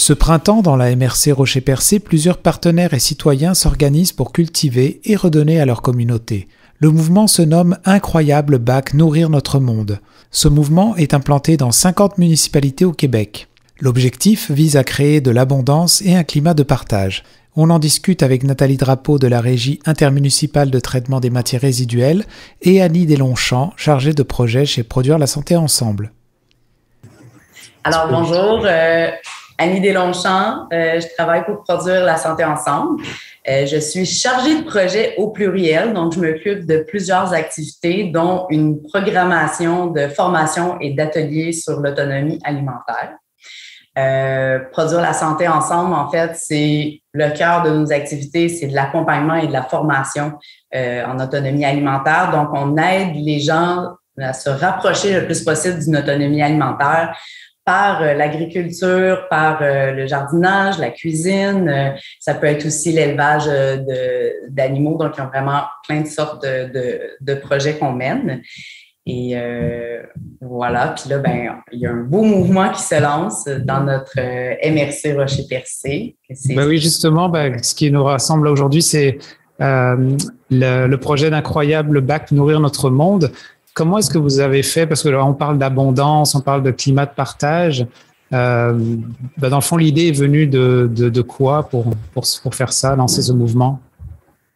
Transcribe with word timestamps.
Ce 0.00 0.14
printemps, 0.14 0.62
dans 0.62 0.76
la 0.76 0.96
MRC 0.96 1.30
Rocher-Percé, 1.30 1.98
plusieurs 1.98 2.38
partenaires 2.38 2.94
et 2.94 2.98
citoyens 2.98 3.52
s'organisent 3.52 4.14
pour 4.14 4.32
cultiver 4.32 4.98
et 5.04 5.14
redonner 5.14 5.60
à 5.60 5.66
leur 5.66 5.82
communauté. 5.82 6.48
Le 6.78 6.88
mouvement 6.88 7.26
se 7.26 7.42
nomme 7.42 7.76
Incroyable 7.84 8.56
Bac 8.56 8.94
Nourrir 8.94 9.28
notre 9.28 9.60
monde. 9.60 10.00
Ce 10.30 10.48
mouvement 10.48 10.96
est 10.96 11.12
implanté 11.12 11.58
dans 11.58 11.70
50 11.70 12.16
municipalités 12.16 12.86
au 12.86 12.94
Québec. 12.94 13.48
L'objectif 13.78 14.50
vise 14.50 14.78
à 14.78 14.84
créer 14.84 15.20
de 15.20 15.30
l'abondance 15.30 16.00
et 16.00 16.14
un 16.14 16.24
climat 16.24 16.54
de 16.54 16.62
partage. 16.62 17.22
On 17.54 17.68
en 17.68 17.78
discute 17.78 18.22
avec 18.22 18.42
Nathalie 18.42 18.78
Drapeau 18.78 19.18
de 19.18 19.26
la 19.26 19.42
Régie 19.42 19.80
intermunicipale 19.84 20.70
de 20.70 20.80
traitement 20.80 21.20
des 21.20 21.28
matières 21.28 21.60
résiduelles 21.60 22.24
et 22.62 22.80
Annie 22.80 23.04
Deslongchamps, 23.04 23.74
chargée 23.76 24.14
de 24.14 24.22
projet 24.22 24.64
chez 24.64 24.82
Produire 24.82 25.18
la 25.18 25.26
Santé 25.26 25.56
Ensemble. 25.56 26.10
Alors 27.82 28.08
bonjour, 28.08 28.62
euh, 28.64 29.10
Annie 29.60 29.82
Deslongchamps, 29.82 30.68
euh, 30.72 30.98
je 31.00 31.14
travaille 31.14 31.44
pour 31.44 31.62
Produire 31.64 32.02
la 32.02 32.16
Santé 32.16 32.46
Ensemble. 32.46 33.02
Euh, 33.46 33.66
je 33.66 33.76
suis 33.76 34.06
chargée 34.06 34.62
de 34.62 34.64
projet 34.64 35.14
au 35.18 35.28
pluriel, 35.28 35.92
donc 35.92 36.14
je 36.14 36.20
m'occupe 36.20 36.64
de 36.64 36.78
plusieurs 36.78 37.34
activités, 37.34 38.04
dont 38.04 38.46
une 38.48 38.80
programmation 38.80 39.88
de 39.88 40.08
formation 40.08 40.80
et 40.80 40.94
d'ateliers 40.94 41.52
sur 41.52 41.78
l'autonomie 41.78 42.38
alimentaire. 42.42 43.12
Euh, 43.98 44.60
produire 44.72 45.02
la 45.02 45.12
santé 45.12 45.46
ensemble, 45.46 45.92
en 45.92 46.10
fait, 46.10 46.30
c'est 46.36 47.02
le 47.12 47.28
cœur 47.36 47.62
de 47.62 47.70
nos 47.70 47.92
activités, 47.92 48.48
c'est 48.48 48.68
de 48.68 48.74
l'accompagnement 48.74 49.34
et 49.34 49.46
de 49.46 49.52
la 49.52 49.64
formation 49.64 50.38
euh, 50.74 51.04
en 51.04 51.20
autonomie 51.20 51.66
alimentaire. 51.66 52.30
Donc, 52.32 52.48
on 52.54 52.78
aide 52.78 53.14
les 53.14 53.40
gens 53.40 53.88
à 54.18 54.32
se 54.32 54.48
rapprocher 54.48 55.20
le 55.20 55.26
plus 55.26 55.44
possible 55.44 55.80
d'une 55.80 55.98
autonomie 55.98 56.42
alimentaire 56.42 57.14
par 57.64 58.02
euh, 58.02 58.14
l'agriculture, 58.14 59.28
par 59.28 59.60
le 59.60 60.06
jardinage, 60.06 60.78
la 60.78 60.90
cuisine. 60.90 61.94
ça 62.18 62.34
peut 62.34 62.46
être 62.46 62.66
aussi 62.66 62.92
l'élevage 62.92 63.48
d'animaux. 64.48 64.96
Donc, 64.96 65.12
il 65.16 65.18
y 65.18 65.22
a 65.22 65.26
vraiment 65.26 65.62
plein 65.86 66.00
de 66.00 66.06
sortes 66.06 66.44
de, 66.44 67.34
projets 67.34 67.78
qu'on 67.78 67.92
mène. 67.92 68.42
Et 69.06 69.32
euh, 69.34 70.02
voilà, 70.40 70.94
puis 70.96 71.08
là, 71.08 71.18
ben, 71.18 71.56
il 71.72 71.80
y 71.80 71.86
a 71.86 71.90
un 71.90 72.02
beau 72.02 72.22
mouvement 72.22 72.70
qui 72.70 72.82
se 72.82 73.00
lance 73.00 73.44
dans 73.46 73.82
notre 73.82 74.12
euh, 74.18 74.54
MRC 74.70 75.16
Rocher-Percé. 75.16 76.16
Ben 76.54 76.66
oui, 76.66 76.78
justement, 76.78 77.28
ben, 77.28 77.60
ce 77.62 77.74
qui 77.74 77.90
nous 77.90 78.04
rassemble 78.04 78.46
aujourd'hui, 78.46 78.82
c'est 78.82 79.18
euh, 79.60 80.16
le, 80.50 80.96
projet 80.96 81.30
d'incroyable 81.30 82.02
bac 82.02 82.30
Nourrir 82.30 82.60
notre 82.60 82.90
monde. 82.90 83.32
Comment 83.74 83.98
est-ce 83.98 84.10
que 84.10 84.18
vous 84.18 84.40
avez 84.40 84.62
fait? 84.62 84.86
Parce 84.86 85.02
que 85.02 85.08
on 85.08 85.34
parle 85.34 85.58
d'abondance, 85.58 86.34
on 86.34 86.40
parle 86.40 86.62
de 86.62 86.70
climat 86.70 87.06
de 87.06 87.14
partage. 87.14 87.86
Ben, 88.30 88.76
dans 89.36 89.56
le 89.56 89.62
fond, 89.62 89.76
l'idée 89.76 90.08
est 90.08 90.18
venue 90.18 90.46
de, 90.46 90.88
de, 90.92 91.22
quoi 91.22 91.68
pour, 91.68 91.84
pour, 92.12 92.24
pour 92.42 92.54
faire 92.54 92.72
ça, 92.72 92.94
lancer 92.94 93.22
ce 93.22 93.32
mouvement? 93.32 93.80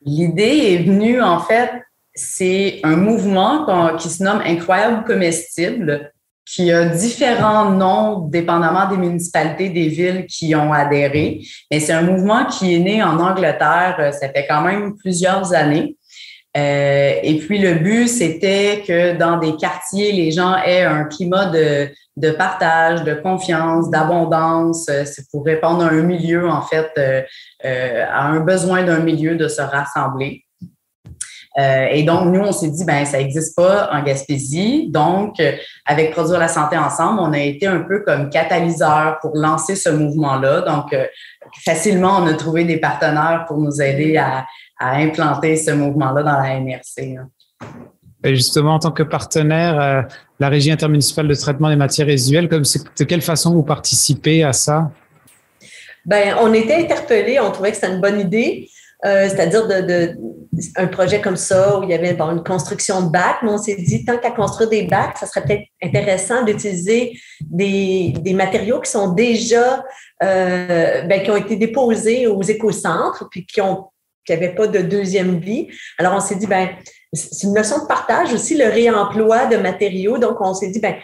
L'idée 0.05 0.75
est 0.75 0.83
venue, 0.85 1.21
en 1.23 1.41
fait, 1.41 1.71
c'est 2.15 2.81
un 2.85 2.97
mouvement 2.97 3.67
qui 3.97 4.09
se 4.09 4.23
nomme 4.23 4.41
Incroyable 4.45 5.05
Comestible, 5.05 6.13
qui 6.47 6.71
a 6.71 6.85
différents 6.85 7.71
noms 7.71 8.29
dépendamment 8.29 8.89
des 8.89 8.99
municipalités, 8.99 9.71
des 9.71 9.89
villes 9.89 10.27
qui 10.27 10.55
ont 10.55 10.73
adhéré. 10.73 11.41
Mais 11.71 11.81
c'est 11.81 11.93
un 11.93 12.03
mouvement 12.03 12.45
qui 12.45 12.75
est 12.75 12.79
né 12.79 13.03
en 13.03 13.19
Angleterre, 13.19 13.97
euh, 13.99 14.13
ça 14.13 14.29
fait 14.29 14.47
quand 14.49 14.61
même 14.61 14.95
plusieurs 14.97 15.55
années. 15.55 15.97
Euh, 16.57 17.15
et 17.23 17.39
puis 17.39 17.59
le 17.59 17.75
but, 17.75 18.07
c'était 18.07 18.85
que 18.87 19.17
dans 19.17 19.39
des 19.39 19.57
quartiers, 19.57 20.13
les 20.13 20.31
gens 20.31 20.57
aient 20.57 20.85
un 20.85 21.05
climat 21.05 21.47
de, 21.47 22.31
partage, 22.31 23.03
de 23.03 23.15
confiance, 23.15 23.91
d'abondance. 23.91 24.87
Euh, 24.89 25.05
c'est 25.05 25.29
pour 25.31 25.45
répondre 25.45 25.85
à 25.85 25.89
un 25.89 26.03
milieu, 26.03 26.49
en 26.49 26.63
fait, 26.63 26.91
euh, 26.97 28.05
à 28.09 28.27
un 28.27 28.41
besoin 28.41 28.85
d'un 28.85 29.01
milieu 29.01 29.35
de 29.35 29.49
se 29.49 29.63
rassembler. 29.63 30.43
Et 31.57 32.03
donc, 32.03 32.35
nous, 32.35 32.41
on 32.41 32.51
s'est 32.51 32.71
dit, 32.71 32.85
ben 32.85 33.05
ça 33.05 33.19
n'existe 33.19 33.55
pas 33.55 33.89
en 33.93 34.03
Gaspésie. 34.03 34.91
Donc, 34.91 35.41
avec 35.87 36.11
Produire 36.11 36.41
la 36.41 36.49
santé 36.49 36.77
ensemble, 36.77 37.21
on 37.21 37.33
a 37.33 37.39
été 37.39 37.69
un 37.69 37.79
peu 37.79 38.01
comme 38.01 38.29
catalyseur 38.29 39.19
pour 39.21 39.37
lancer 39.37 39.77
ce 39.77 39.89
mouvement-là. 39.89 40.63
Donc, 40.63 40.93
facilement, 41.63 42.19
on 42.21 42.27
a 42.27 42.35
trouvé 42.35 42.65
des 42.65 42.79
partenaires 42.79 43.45
pour 43.47 43.59
nous 43.59 43.81
aider 43.81 44.17
à, 44.17 44.47
implanter 44.81 45.57
ce 45.57 45.71
mouvement-là 45.71 46.23
dans 46.23 46.41
la 46.41 46.61
MRC. 46.61 47.17
Hein. 47.17 47.29
Et 48.23 48.35
justement, 48.35 48.75
en 48.75 48.79
tant 48.79 48.91
que 48.91 49.03
partenaire, 49.03 50.07
la 50.41 50.49
Régie 50.49 50.71
intermunicipale 50.71 51.29
de 51.29 51.35
traitement 51.35 51.69
des 51.69 51.77
matières 51.77 52.07
résiduelles, 52.07 52.49
comme 52.49 52.63
de 52.63 53.05
quelle 53.05 53.23
façon 53.23 53.53
vous 53.53 53.63
participez 53.63 54.43
à 54.43 54.53
ça? 54.53 54.91
Ben, 56.05 56.37
on 56.41 56.53
était 56.53 56.77
interpellés, 56.77 57.39
on 57.41 57.51
trouvait 57.51 57.71
que 57.71 57.77
c'était 57.77 57.93
une 57.93 58.01
bonne 58.01 58.21
idée. 58.21 58.69
Euh, 59.07 59.29
c'est-à-dire 59.29 59.67
de, 59.67 60.17
un 60.77 60.87
projet 60.87 61.21
comme 61.21 61.37
ça 61.37 61.79
où 61.79 61.83
il 61.83 61.91
y 61.91 61.95
avait 61.95 62.17
une 62.19 62.43
construction 62.43 63.03
de 63.03 63.11
bacs, 63.11 63.43
mais 63.43 63.51
on 63.51 63.59
s'est 63.59 63.77
dit, 63.77 64.05
tant 64.05 64.19
qu'à 64.19 64.31
construire 64.31 64.71
des 64.71 64.85
bacs, 64.85 65.19
ça 65.19 65.27
serait 65.27 65.45
peut-être 65.45 65.65
intéressant 65.83 66.45
d'utiliser 66.45 67.13
des, 67.41 68.15
matériaux 68.35 68.81
qui 68.81 68.91
sont 68.91 69.13
déjà, 69.13 69.85
euh, 70.23 71.03
ben, 71.03 71.23
qui 71.23 71.31
ont 71.31 71.37
été 71.37 71.57
déposés 71.57 72.27
aux 72.27 72.43
écocentres, 72.43 73.29
puis 73.31 73.47
qui 73.47 73.61
ont 73.61 73.87
qui 74.25 74.33
n'avaient 74.33 74.55
pas 74.55 74.67
de 74.67 74.79
deuxième 74.81 75.39
vie. 75.39 75.69
Alors, 75.99 76.15
on 76.15 76.21
s'est 76.21 76.37
dit, 76.37 76.47
ben, 76.47 76.71
c'est 77.13 77.47
une 77.47 77.53
notion 77.53 77.83
de 77.83 77.87
partage 77.87 78.33
aussi, 78.33 78.57
le 78.57 78.69
réemploi 78.69 79.47
de 79.47 79.57
matériaux. 79.57 80.19
Donc, 80.19 80.41
on 80.41 80.55
s'est 80.55 80.71
dit, 80.71 80.81
ben, 80.81 80.95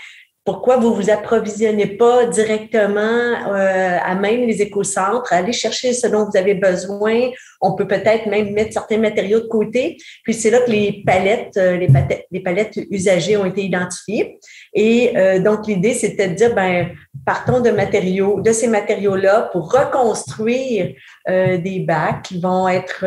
pourquoi 0.44 0.78
vous 0.78 0.94
vous 0.94 1.10
approvisionnez 1.10 1.86
pas 1.86 2.26
directement 2.26 3.00
euh, 3.00 3.98
à 4.02 4.14
même 4.14 4.46
les 4.46 4.62
écocentres, 4.62 5.32
allez 5.32 5.52
chercher 5.52 5.92
ce 5.92 6.06
dont 6.06 6.24
vous 6.24 6.36
avez 6.36 6.54
besoin. 6.54 7.30
On 7.60 7.74
peut 7.74 7.86
peut-être 7.86 8.26
même 8.26 8.52
mettre 8.52 8.72
certains 8.72 8.96
matériaux 8.96 9.40
de 9.40 9.48
côté. 9.48 9.98
Puis 10.24 10.32
c'est 10.32 10.50
là 10.50 10.60
que 10.60 10.70
les 10.70 11.02
palettes, 11.04 11.58
euh, 11.58 11.76
les, 11.76 11.88
palettes, 11.88 12.26
les 12.30 12.40
palettes 12.40 12.78
usagées 12.90 13.36
ont 13.36 13.44
été 13.44 13.62
identifiées. 13.64 14.38
Et 14.72 15.12
euh, 15.14 15.40
donc 15.40 15.66
l'idée, 15.66 15.92
c'était 15.92 16.28
de 16.28 16.34
dire, 16.34 16.54
ben, 16.54 16.88
partons 17.26 17.60
de 17.60 17.70
matériaux, 17.70 18.40
de 18.40 18.52
ces 18.52 18.66
matériaux-là 18.66 19.50
pour 19.52 19.70
reconstruire 19.70 20.94
des 21.28 21.84
bacs 21.86 22.22
qui 22.22 22.40
vont 22.40 22.66
être 22.66 23.04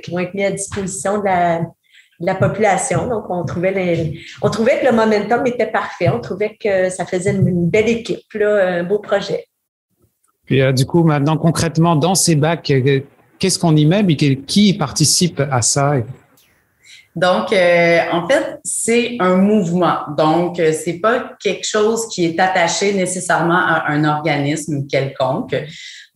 qui 0.00 0.10
vont 0.10 0.18
être 0.18 0.34
mis 0.34 0.44
à 0.44 0.50
disposition 0.50 1.18
de 1.18 1.24
la 1.24 1.60
la 2.20 2.34
population. 2.34 3.08
Donc, 3.08 3.24
on 3.30 3.44
trouvait, 3.44 4.14
on 4.42 4.50
trouvait 4.50 4.80
que 4.80 4.86
le 4.86 4.92
momentum 4.92 5.46
était 5.46 5.66
parfait. 5.66 6.08
On 6.10 6.20
trouvait 6.20 6.56
que 6.62 6.90
ça 6.90 7.06
faisait 7.06 7.32
une, 7.32 7.68
belle 7.68 7.88
équipe, 7.88 8.24
un 8.40 8.84
beau 8.84 8.98
projet. 8.98 9.46
Puis, 10.44 10.60
euh, 10.60 10.72
du 10.72 10.84
coup, 10.84 11.02
maintenant, 11.02 11.36
concrètement, 11.36 11.96
dans 11.96 12.14
ces 12.14 12.36
bacs, 12.36 12.70
euh, 12.70 13.00
qu'est-ce 13.38 13.58
qu'on 13.58 13.74
y 13.76 13.86
met, 13.86 14.02
mais 14.02 14.16
qui 14.16 14.74
participe 14.74 15.40
à 15.50 15.62
ça? 15.62 15.94
Donc, 17.16 17.52
euh, 17.52 18.00
en 18.12 18.28
fait, 18.28 18.60
c'est 18.62 19.16
un 19.18 19.36
mouvement. 19.36 19.98
Donc, 20.16 20.60
c'est 20.72 21.00
pas 21.00 21.32
quelque 21.42 21.66
chose 21.66 22.06
qui 22.08 22.24
est 22.24 22.38
attaché 22.38 22.92
nécessairement 22.92 23.58
à 23.58 23.84
un 23.88 24.04
organisme 24.04 24.86
quelconque. 24.86 25.56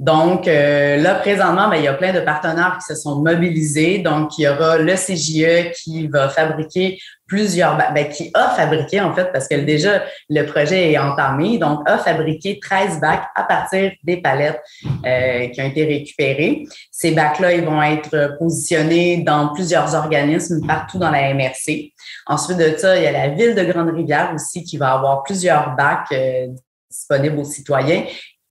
Donc, 0.01 0.49
euh, 0.49 0.97
là, 0.97 1.15
présentement, 1.15 1.69
ben, 1.69 1.77
il 1.77 1.85
y 1.85 1.89
a 1.89 1.95
plein 1.95 2.13
de 2.13 2.21
partenaires 2.21 2.79
qui 2.79 2.95
se 2.95 3.01
sont 3.01 3.23
mobilisés. 3.23 3.99
Donc, 3.99 4.39
il 4.39 4.43
y 4.43 4.49
aura 4.49 4.79
le 4.79 4.95
CJE 4.95 5.73
qui 5.73 6.09
va 6.09 6.29
fabriquer 6.29 6.99
plusieurs, 7.27 7.77
ben, 7.77 8.09
qui 8.09 8.31
a 8.35 8.51
fabriqué, 8.51 9.01
en 9.01 9.15
fait, 9.15 9.33
parce 9.33 9.49
que 9.49 9.55
déjà, 9.55 10.03
le 10.29 10.45
projet 10.45 10.93
est 10.93 10.99
entamé, 10.99 11.59
donc 11.59 11.81
a 11.89 11.99
fabriqué 11.99 12.59
13 12.61 13.01
bacs 13.01 13.25
à 13.35 13.45
partir 13.45 13.93
des 14.03 14.19
palettes 14.19 14.61
euh, 15.07 15.49
qui 15.49 15.63
ont 15.63 15.67
été 15.67 15.85
récupérées. 15.85 16.67
Ces 16.91 17.13
bacs-là, 17.13 17.55
ils 17.55 17.65
vont 17.65 17.83
être 17.83 18.37
positionnés 18.39 19.19
dans 19.19 19.55
plusieurs 19.55 19.95
organismes 19.95 20.67
partout 20.67 20.99
dans 20.99 21.11
la 21.11 21.33
MRC. 21.33 21.93
Ensuite 22.27 22.59
de 22.59 22.77
ça, 22.77 22.97
il 22.97 23.05
y 23.05 23.07
a 23.07 23.13
la 23.13 23.29
ville 23.29 23.55
de 23.55 23.65
Grande-Rivière 23.65 24.33
aussi 24.35 24.63
qui 24.63 24.77
va 24.77 24.93
avoir 24.93 25.23
plusieurs 25.23 25.75
bacs 25.77 26.13
euh, 26.13 26.49
disponibles 26.91 27.39
aux 27.39 27.45
citoyens 27.45 28.05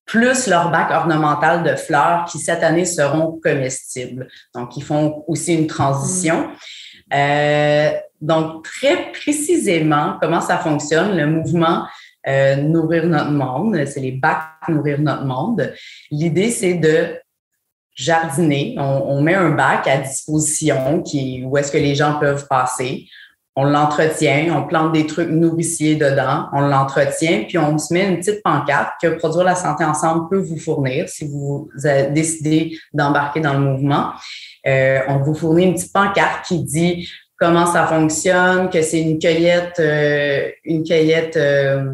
plus 0.06 0.48
leur 0.48 0.70
bac 0.70 0.92
ornemental 0.92 1.64
de 1.64 1.76
fleurs 1.76 2.26
qui 2.26 2.38
cette 2.40 2.64
année 2.64 2.86
seront 2.86 3.40
comestibles. 3.42 4.28
Donc, 4.54 4.76
ils 4.76 4.84
font 4.84 5.24
aussi 5.28 5.56
une 5.56 5.68
transition. 5.68 6.48
Mm. 6.48 6.56
Euh, 7.14 7.92
donc, 8.22 8.64
très 8.64 9.12
précisément, 9.12 10.18
comment 10.22 10.42
ça 10.42 10.58
fonctionne, 10.58 11.16
le 11.18 11.28
mouvement 11.28 11.86
euh, 12.28 12.56
Nourrir 12.56 13.06
notre 13.06 13.32
monde, 13.32 13.78
c'est 13.86 14.00
les 14.00 14.14
bacs 14.14 14.68
Nourrir 14.70 15.00
notre 15.00 15.26
monde. 15.26 15.74
L'idée, 16.10 16.52
c'est 16.52 16.76
de 16.76 17.20
jardiner. 17.96 18.76
On, 18.80 19.22
met 19.22 19.36
un 19.36 19.52
bac 19.52 19.88
à 19.88 19.98
disposition 19.98 21.04
où 21.44 21.58
est-ce 21.58 21.72
que 21.72 21.78
les 21.78 21.96
gens 21.96 22.20
peuvent 22.20 22.48
passer 22.48 23.08
on 23.56 23.66
l'entretient, 23.66 24.56
on 24.56 24.66
plante 24.66 24.94
des 24.94 25.06
trucs 25.06 25.30
nourriciers 25.30 25.96
dedans, 25.96 26.48
on 26.54 26.62
l'entretient, 26.62 27.44
puis 27.48 27.58
on 27.60 27.78
se 27.78 27.94
met 27.94 28.08
une 28.08 28.18
petite 28.18 28.42
pancarte 28.42 28.94
que 29.02 29.10
Produire 29.10 29.44
la 29.44 29.56
santé 29.56 29.84
ensemble 29.84 30.28
peut 30.28 30.40
vous 30.40 30.58
fournir 30.58 31.08
si 31.08 31.28
vous 31.28 31.70
décidez 32.12 32.78
d'embarquer 32.94 33.42
dans 33.42 33.54
le 33.54 33.60
mouvement. 33.60 34.12
Euh, 34.66 35.00
on 35.08 35.18
vous 35.18 35.34
fournit 35.34 35.66
une 35.66 35.74
petite 35.74 35.94
pancarte 35.94 36.46
qui 36.46 36.64
dit 36.64 37.10
comment 37.38 37.66
ça 37.66 37.86
fonctionne, 37.88 38.70
que 38.70 38.82
c'est 38.82 39.02
une 39.02 39.20
cueillette, 39.20 39.80
euh, 39.80 40.50
une 40.64 40.84
cueillette 40.84 41.36
euh, 41.38 41.94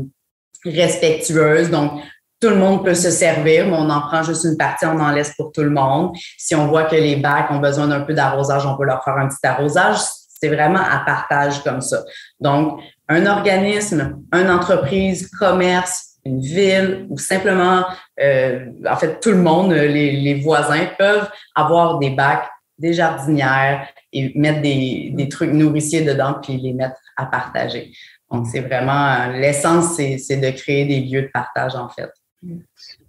respectueuse. 0.66 1.70
Donc, 1.70 2.02
tout 2.40 2.50
le 2.50 2.56
monde 2.56 2.86
peut 2.86 2.94
se 2.94 3.10
servir, 3.10 3.68
mais 3.68 3.76
on 3.76 3.90
en 3.90 4.02
prend 4.02 4.24
juste 4.24 4.46
une 4.46 4.56
partie, 4.56 4.86
on 4.86 5.00
en 5.00 5.12
laisse 5.12 5.34
pour 5.36 5.52
tout 5.52 5.64
le 5.64 5.72
monde. 5.72 6.16
Si 6.38 6.56
on 6.56 6.68
voit 6.68 6.84
que 6.84 6.96
les 6.96 7.18
bacs 7.18 7.52
ont 7.52 7.60
besoin 7.60 7.88
d'un 7.88 8.02
peu 8.02 8.14
d'arrosage, 8.14 8.66
on 8.66 8.78
peut 8.78 8.86
leur 8.86 9.04
faire 9.04 9.18
un 9.18 9.28
petit 9.28 9.46
arrosage. 9.46 9.98
C'est 10.42 10.48
vraiment 10.48 10.80
à 10.80 11.04
partage 11.06 11.62
comme 11.64 11.82
ça. 11.82 12.02
Donc, 12.40 12.80
un 13.10 13.26
organisme, 13.26 14.22
une 14.34 14.50
entreprise, 14.50 15.30
commerce, 15.32 16.10
une 16.26 16.40
ville 16.40 17.08
ou 17.10 17.18
simplement, 17.18 17.86
euh, 18.22 18.66
en 18.90 18.96
fait, 18.96 19.20
tout 19.20 19.32
le 19.32 19.38
monde, 19.38 19.72
les, 19.72 20.12
les, 20.12 20.36
voisins 20.36 20.88
peuvent 20.98 21.30
avoir 21.56 21.98
des 22.00 22.12
bacs, 22.12 22.48
des 22.80 22.94
jardinières 22.94 23.88
et 24.12 24.32
mettre 24.36 24.62
des, 24.62 25.12
des 25.14 25.30
trucs 25.30 25.52
nourriciers 25.52 26.02
dedans 26.02 26.36
puis 26.42 26.58
les 26.58 26.74
mettre 26.74 27.00
à 27.18 27.26
partager. 27.26 27.92
Donc, 28.32 28.48
c'est 28.52 28.62
vraiment 28.62 29.28
l'essence, 29.28 29.96
c'est 29.96 30.38
de 30.38 30.50
créer 30.52 30.86
des 30.86 31.00
lieux 31.02 31.24
de 31.24 31.30
partage, 31.34 31.76
en 31.76 31.90
fait. 31.90 32.10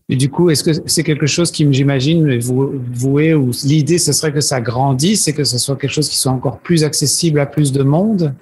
Et 0.09 0.17
du 0.17 0.29
coup, 0.29 0.51
est-ce 0.51 0.65
que 0.65 0.71
c'est 0.87 1.05
quelque 1.05 1.27
chose 1.27 1.53
qui, 1.53 1.71
j'imagine, 1.73 2.39
vous 2.41 2.73
voué 2.93 3.35
ou 3.35 3.53
l'idée, 3.65 3.99
ce 3.99 4.13
serait 4.13 4.33
que 4.33 4.41
ça 4.41 4.61
grandisse 4.61 5.29
et 5.29 5.35
que 5.35 5.45
ce 5.45 5.59
soit 5.59 5.77
quelque 5.77 5.93
chose 5.93 6.09
qui 6.09 6.17
soit 6.17 6.33
encore 6.33 6.59
plus 6.59 6.85
accessible 6.85 7.39
à 7.39 7.47
plus 7.47 7.71
de 7.71 7.83
monde? 7.83 8.35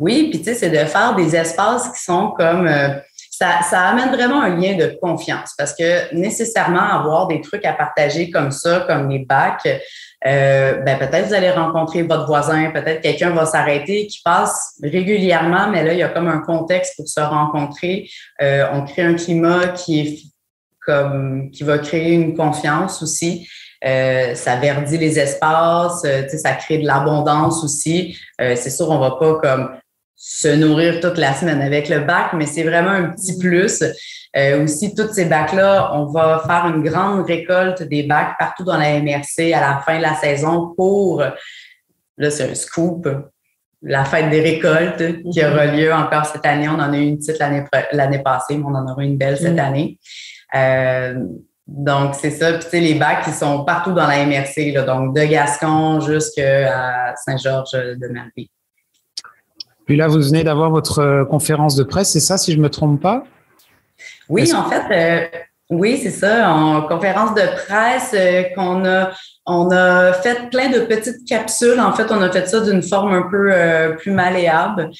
Oui, 0.00 0.30
puis 0.30 0.38
tu 0.38 0.46
sais, 0.46 0.54
c'est 0.54 0.70
de 0.70 0.88
faire 0.88 1.14
des 1.14 1.36
espaces 1.36 1.90
qui 1.90 2.02
sont 2.02 2.32
comme 2.36 2.66
euh, 2.66 2.88
ça, 3.30 3.60
ça, 3.68 3.82
amène 3.82 4.10
vraiment 4.10 4.42
un 4.42 4.56
lien 4.56 4.76
de 4.76 4.98
confiance 5.00 5.52
parce 5.56 5.74
que 5.74 6.12
nécessairement 6.14 6.82
avoir 6.82 7.28
des 7.28 7.40
trucs 7.40 7.64
à 7.64 7.72
partager 7.72 8.30
comme 8.30 8.50
ça, 8.50 8.84
comme 8.88 9.08
les 9.08 9.20
bacs, 9.20 9.68
euh, 10.26 10.82
ben 10.82 10.98
peut-être 10.98 11.28
vous 11.28 11.34
allez 11.34 11.50
rencontrer 11.50 12.02
votre 12.02 12.26
voisin, 12.26 12.70
peut-être 12.70 13.00
quelqu'un 13.00 13.30
va 13.30 13.46
s'arrêter 13.46 14.06
qui 14.08 14.20
passe 14.24 14.74
régulièrement, 14.82 15.68
mais 15.70 15.84
là 15.84 15.92
il 15.92 15.98
y 15.98 16.02
a 16.02 16.08
comme 16.08 16.28
un 16.28 16.40
contexte 16.40 16.96
pour 16.96 17.08
se 17.08 17.20
rencontrer. 17.20 18.08
Euh, 18.42 18.66
on 18.72 18.84
crée 18.84 19.02
un 19.02 19.14
climat 19.14 19.68
qui 19.68 20.00
est 20.00 20.18
comme 20.80 21.50
qui 21.50 21.62
va 21.62 21.78
créer 21.78 22.14
une 22.14 22.36
confiance 22.36 23.02
aussi. 23.02 23.46
Euh, 23.84 24.34
ça 24.34 24.56
verdit 24.56 24.98
les 24.98 25.18
espaces, 25.20 26.02
euh, 26.04 26.26
ça 26.26 26.54
crée 26.54 26.78
de 26.78 26.86
l'abondance 26.86 27.62
aussi. 27.62 28.18
Euh, 28.40 28.56
c'est 28.56 28.70
sûr, 28.70 28.90
on 28.90 28.98
va 28.98 29.12
pas 29.12 29.38
comme 29.38 29.70
se 30.16 30.48
nourrir 30.48 31.00
toute 31.00 31.16
la 31.16 31.32
semaine 31.32 31.62
avec 31.62 31.88
le 31.88 32.00
bac, 32.00 32.32
mais 32.32 32.46
c'est 32.46 32.64
vraiment 32.64 32.90
un 32.90 33.10
petit 33.10 33.38
plus. 33.38 33.84
Euh, 34.36 34.64
aussi, 34.64 34.94
toutes 34.94 35.14
ces 35.14 35.24
bacs-là, 35.24 35.90
on 35.94 36.06
va 36.06 36.42
faire 36.46 36.72
une 36.74 36.82
grande 36.82 37.26
récolte 37.26 37.82
des 37.82 38.02
bacs 38.02 38.36
partout 38.38 38.64
dans 38.64 38.76
la 38.76 39.00
MRC 39.00 39.52
à 39.54 39.60
la 39.60 39.78
fin 39.78 39.96
de 39.96 40.02
la 40.02 40.14
saison 40.14 40.74
pour, 40.76 41.22
là 42.18 42.30
c'est 42.30 42.50
un 42.50 42.54
scoop, 42.54 43.08
la 43.82 44.04
fête 44.04 44.30
des 44.30 44.40
récoltes 44.40 45.02
qui 45.30 45.44
aura 45.44 45.66
mhm. 45.66 45.76
lieu 45.76 45.92
encore 45.92 46.26
cette 46.26 46.44
année. 46.44 46.68
On 46.68 46.74
en 46.74 46.92
a 46.92 46.96
eu 46.98 47.06
une 47.06 47.18
petite 47.18 47.38
l'année 47.92 48.22
passée, 48.22 48.56
mais 48.56 48.64
on 48.64 48.74
en 48.74 48.90
aura 48.90 49.04
une 49.04 49.16
belle 49.16 49.38
cette 49.38 49.52
mhm. 49.52 49.58
année. 49.58 49.98
Euh, 50.54 51.14
donc, 51.66 52.14
c'est 52.14 52.30
ça. 52.30 52.54
Puis, 52.54 52.64
tu 52.64 52.70
sais, 52.70 52.80
les 52.80 52.94
bacs, 52.94 53.24
qui 53.24 53.30
sont 53.30 53.64
partout 53.64 53.92
dans 53.92 54.06
la 54.06 54.24
MRC, 54.24 54.72
là, 54.72 54.82
donc 54.82 55.14
de 55.14 55.22
Gascon 55.22 56.00
jusqu'à 56.00 57.14
Saint-Georges 57.24 57.72
de 57.72 58.08
Malvie. 58.08 58.50
Puis 59.84 59.96
là, 59.96 60.08
vous 60.08 60.20
venez 60.20 60.44
d'avoir 60.44 60.70
votre 60.70 60.98
euh, 60.98 61.24
conférence 61.24 61.76
de 61.76 61.82
presse, 61.82 62.10
c'est 62.10 62.20
ça, 62.20 62.36
si 62.36 62.52
je 62.52 62.58
ne 62.58 62.62
me 62.62 62.70
trompe 62.70 63.00
pas? 63.00 63.24
Oui, 64.28 64.52
en 64.54 64.68
fait, 64.68 64.82
euh, 64.90 65.38
oui, 65.70 65.98
c'est 66.02 66.10
ça. 66.10 66.50
En 66.50 66.82
conférence 66.82 67.34
de 67.34 67.42
presse, 67.64 68.14
euh, 68.14 68.44
qu'on 68.54 68.84
a, 68.84 69.10
on 69.46 69.70
a 69.70 70.12
fait 70.12 70.50
plein 70.50 70.70
de 70.70 70.80
petites 70.80 71.26
capsules. 71.26 71.80
En 71.80 71.92
fait, 71.92 72.10
on 72.10 72.20
a 72.22 72.30
fait 72.30 72.46
ça 72.46 72.60
d'une 72.60 72.82
forme 72.82 73.14
un 73.14 73.28
peu 73.30 73.96
plus 73.96 74.12
malléable. 74.12 74.90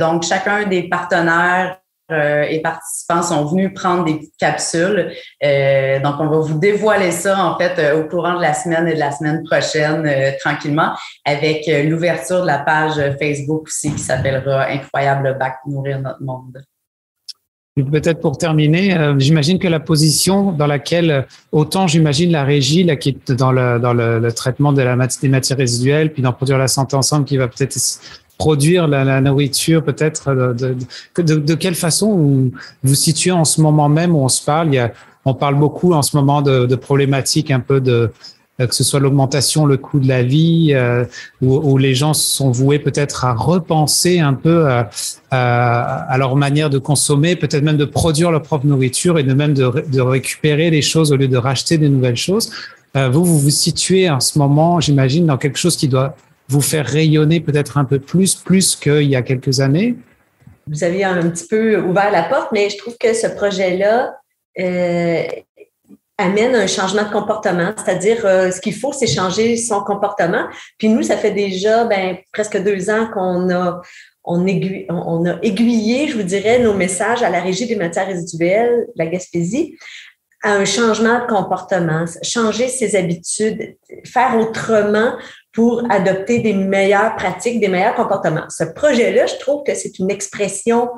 donc, 0.00 0.24
chacun 0.24 0.66
des 0.66 0.88
partenaires 0.88 1.78
euh, 2.12 2.42
et 2.42 2.60
participants 2.60 3.22
sont 3.22 3.46
venus 3.46 3.72
prendre 3.72 4.04
des 4.04 4.16
petites 4.16 4.36
capsules. 4.36 5.12
Euh, 5.42 6.00
donc, 6.00 6.16
on 6.18 6.26
va 6.26 6.38
vous 6.38 6.58
dévoiler 6.58 7.10
ça, 7.10 7.42
en 7.42 7.56
fait, 7.56 7.78
euh, 7.78 8.00
au 8.00 8.08
courant 8.08 8.36
de 8.36 8.42
la 8.42 8.52
semaine 8.52 8.86
et 8.88 8.94
de 8.94 8.98
la 8.98 9.10
semaine 9.10 9.42
prochaine, 9.44 10.06
tranquillement, 10.40 10.94
avec 11.24 11.66
l'ouverture 11.66 12.42
de 12.42 12.46
la 12.46 12.58
page 12.58 13.00
Facebook 13.18 13.68
aussi 13.68 13.92
qui 13.92 14.00
s'appellera 14.00 14.66
Incroyable 14.66 15.38
Bac 15.38 15.56
Nourrir 15.66 16.00
notre 16.00 16.22
monde. 16.22 16.62
Peut-être 17.76 18.20
pour 18.20 18.38
terminer, 18.38 18.96
j'imagine 19.18 19.58
que 19.58 19.66
la 19.66 19.80
position 19.80 20.52
dans 20.52 20.68
laquelle, 20.68 21.26
autant 21.50 21.88
j'imagine 21.88 22.30
la 22.30 22.44
régie 22.44 22.84
là, 22.84 22.94
qui 22.94 23.08
est 23.08 23.32
dans 23.32 23.50
le, 23.50 23.80
dans 23.80 23.92
le, 23.92 24.30
traitement 24.30 24.72
de 24.72 24.80
la, 24.80 24.96
des 24.96 25.28
matières 25.28 25.58
résiduelles, 25.58 26.12
puis 26.12 26.22
d'en 26.22 26.32
produire 26.32 26.56
la 26.56 26.68
santé 26.68 26.94
ensemble, 26.94 27.24
qui 27.24 27.36
va 27.36 27.48
peut-être 27.48 27.76
produire 28.38 28.86
la, 28.86 29.20
nourriture 29.20 29.82
peut-être 29.82 30.32
de, 30.32 30.76
de, 31.16 31.34
de, 31.34 31.54
quelle 31.54 31.74
façon 31.74 32.16
vous 32.16 32.52
vous 32.84 32.94
situez 32.94 33.32
en 33.32 33.44
ce 33.44 33.60
moment 33.60 33.88
même 33.88 34.14
où 34.14 34.20
on 34.20 34.28
se 34.28 34.44
parle? 34.44 34.68
Il 34.68 34.74
y 34.74 34.78
a, 34.78 34.92
on 35.24 35.34
parle 35.34 35.56
beaucoup 35.56 35.94
en 35.94 36.02
ce 36.02 36.16
moment 36.16 36.42
de, 36.42 36.66
de 36.66 36.76
problématiques 36.76 37.50
un 37.50 37.58
peu 37.58 37.80
de 37.80 37.92
euh, 37.92 38.08
que 38.58 38.74
ce 38.74 38.84
soit 38.84 39.00
l'augmentation, 39.00 39.66
le 39.66 39.76
coût 39.76 39.98
de 39.98 40.06
la 40.06 40.22
vie, 40.22 40.72
euh, 40.74 41.04
où, 41.42 41.56
où, 41.56 41.76
les 41.76 41.94
gens 41.94 42.14
sont 42.14 42.50
voués 42.50 42.78
peut-être 42.78 43.24
à 43.24 43.34
repenser 43.34 44.20
un 44.20 44.34
peu 44.34 44.68
à, 44.68 44.88
à, 45.30 46.18
leur 46.18 46.36
manière 46.36 46.70
de 46.70 46.78
consommer, 46.78 47.34
peut-être 47.34 47.64
même 47.64 47.76
de 47.76 47.84
produire 47.84 48.30
leur 48.30 48.42
propre 48.42 48.66
nourriture 48.66 49.18
et 49.18 49.24
de 49.24 49.34
même 49.34 49.54
de, 49.54 49.84
de 49.90 50.00
récupérer 50.00 50.70
les 50.70 50.82
choses 50.82 51.12
au 51.12 51.16
lieu 51.16 51.28
de 51.28 51.36
racheter 51.36 51.78
des 51.78 51.88
nouvelles 51.88 52.16
choses. 52.16 52.50
Euh, 52.96 53.08
vous, 53.08 53.24
vous 53.24 53.38
vous 53.38 53.50
situez 53.50 54.08
en 54.08 54.20
ce 54.20 54.38
moment, 54.38 54.78
j'imagine, 54.78 55.26
dans 55.26 55.38
quelque 55.38 55.58
chose 55.58 55.76
qui 55.76 55.88
doit 55.88 56.14
vous 56.48 56.60
faire 56.60 56.86
rayonner 56.86 57.40
peut-être 57.40 57.78
un 57.78 57.84
peu 57.84 57.98
plus, 57.98 58.36
plus 58.36 58.76
qu'il 58.76 59.02
y 59.02 59.16
a 59.16 59.22
quelques 59.22 59.60
années? 59.60 59.96
Vous 60.68 60.84
aviez 60.84 61.04
un 61.04 61.28
petit 61.28 61.46
peu 61.46 61.80
ouvert 61.80 62.10
la 62.12 62.22
porte, 62.22 62.52
mais 62.52 62.70
je 62.70 62.78
trouve 62.78 62.96
que 62.98 63.12
ce 63.14 63.26
projet-là 63.26 64.14
euh, 64.60 65.24
amène 66.18 66.54
un 66.54 66.66
changement 66.66 67.02
de 67.02 67.10
comportement. 67.10 67.72
C'est-à-dire, 67.76 68.24
euh, 68.24 68.50
ce 68.50 68.60
qu'il 68.60 68.74
faut, 68.74 68.92
c'est 68.92 69.06
changer 69.06 69.56
son 69.56 69.82
comportement. 69.82 70.46
Puis 70.78 70.88
nous, 70.88 71.02
ça 71.02 71.16
fait 71.16 71.32
déjà 71.32 71.84
ben, 71.84 72.16
presque 72.32 72.62
deux 72.62 72.88
ans 72.90 73.08
qu'on 73.12 73.50
a, 73.50 73.80
on, 74.24 74.46
on 74.90 75.26
a 75.26 75.38
aiguillé, 75.42 76.08
je 76.08 76.16
vous 76.16 76.22
dirais, 76.22 76.60
nos 76.60 76.74
messages 76.74 77.22
à 77.22 77.30
la 77.30 77.40
Régie 77.40 77.66
des 77.66 77.76
matières 77.76 78.06
résiduelles, 78.06 78.86
la 78.96 79.06
Gaspésie, 79.06 79.76
à 80.44 80.52
un 80.52 80.64
changement 80.64 81.20
de 81.20 81.26
comportement, 81.26 82.04
changer 82.22 82.68
ses 82.68 82.96
habitudes, 82.96 83.76
faire 84.04 84.36
autrement 84.38 85.14
pour 85.52 85.90
adopter 85.90 86.40
des 86.40 86.52
meilleures 86.52 87.16
pratiques, 87.16 87.60
des 87.60 87.68
meilleurs 87.68 87.94
comportements. 87.94 88.44
Ce 88.50 88.64
projet-là, 88.64 89.26
je 89.26 89.36
trouve 89.36 89.62
que 89.64 89.74
c'est 89.74 89.98
une 89.98 90.10
expression 90.10 90.90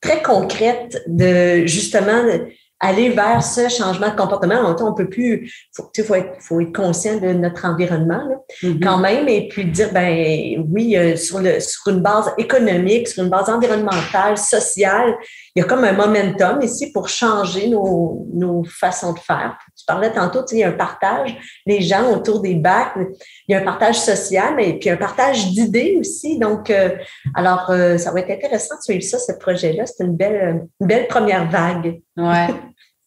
très 0.00 0.22
concrète 0.22 1.02
de 1.06 1.66
justement 1.66 2.22
aller 2.80 3.10
vers 3.10 3.42
ce 3.42 3.68
changement 3.68 4.10
de 4.10 4.16
comportement. 4.16 4.56
En 4.56 4.74
temps, 4.74 4.90
on 4.90 4.94
peut 4.94 5.08
plus, 5.08 5.52
faut, 5.74 5.90
faut, 6.04 6.14
être, 6.14 6.34
faut 6.40 6.60
être 6.60 6.74
conscient 6.74 7.16
de 7.18 7.32
notre 7.32 7.64
environnement 7.64 8.22
là, 8.28 8.36
mm-hmm. 8.62 8.82
quand 8.82 8.98
même, 8.98 9.28
et 9.28 9.48
puis 9.48 9.64
dire 9.64 9.90
ben 9.92 10.64
oui, 10.70 10.96
euh, 10.96 11.16
sur 11.16 11.40
le 11.40 11.58
sur 11.60 11.88
une 11.88 12.00
base 12.00 12.32
économique, 12.38 13.08
sur 13.08 13.24
une 13.24 13.30
base 13.30 13.48
environnementale, 13.48 14.36
sociale, 14.36 15.16
il 15.54 15.60
y 15.60 15.62
a 15.62 15.64
comme 15.64 15.84
un 15.84 15.92
momentum 15.92 16.60
ici 16.60 16.92
pour 16.92 17.08
changer 17.08 17.68
nos, 17.68 18.26
nos 18.34 18.62
façons 18.64 19.14
de 19.14 19.18
faire. 19.18 19.56
Tu 19.74 19.84
parlais 19.86 20.12
tantôt, 20.12 20.40
tu 20.42 20.48
sais, 20.48 20.56
il 20.56 20.60
y 20.60 20.64
a 20.64 20.68
un 20.68 20.72
partage, 20.72 21.34
les 21.64 21.80
gens 21.80 22.12
autour 22.12 22.40
des 22.40 22.54
bacs, 22.54 22.92
il 23.48 23.52
y 23.52 23.54
a 23.54 23.60
un 23.60 23.64
partage 23.64 23.98
social, 23.98 24.60
et 24.60 24.78
puis 24.78 24.90
un 24.90 24.96
partage 24.98 25.52
d'idées 25.52 25.96
aussi. 25.98 26.38
Donc, 26.38 26.68
euh, 26.68 26.90
alors, 27.34 27.70
euh, 27.70 27.96
ça 27.96 28.12
va 28.12 28.20
être 28.20 28.30
intéressant 28.30 28.76
de 28.76 28.82
suivre 28.82 29.02
ça, 29.02 29.18
ce 29.18 29.32
projet-là. 29.32 29.86
C'est 29.86 30.04
une 30.04 30.16
belle, 30.16 30.66
une 30.80 30.86
belle 30.86 31.08
première 31.08 31.48
vague. 31.48 32.00
Ouais. 32.16 32.48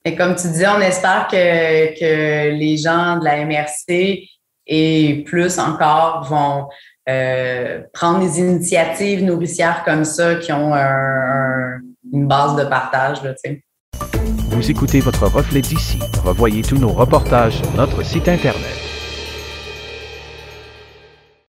Et 0.05 0.15
comme 0.15 0.35
tu 0.35 0.47
disais, 0.47 0.67
on 0.67 0.81
espère 0.81 1.27
que, 1.27 1.99
que 1.99 2.51
les 2.51 2.77
gens 2.77 3.17
de 3.17 3.25
la 3.25 3.45
MRC 3.45 4.27
et 4.67 5.23
plus 5.25 5.59
encore 5.59 6.23
vont 6.29 6.67
euh, 7.09 7.81
prendre 7.93 8.19
des 8.19 8.39
initiatives 8.39 9.23
nourricières 9.23 9.83
comme 9.83 10.05
ça 10.05 10.35
qui 10.35 10.51
ont 10.51 10.73
une 12.13 12.27
base 12.27 12.55
de 12.55 12.63
partage. 12.63 13.23
Là, 13.23 13.33
Vous 14.51 14.71
écoutez 14.71 14.99
votre 14.99 15.25
reflet 15.27 15.61
d'ici. 15.61 15.99
Revoyez 16.23 16.61
tous 16.61 16.77
nos 16.77 16.89
reportages 16.89 17.57
sur 17.57 17.71
notre 17.73 18.03
site 18.03 18.27
Internet. 18.27 18.88